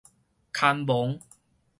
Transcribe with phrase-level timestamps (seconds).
[0.51, 1.19] 牽亡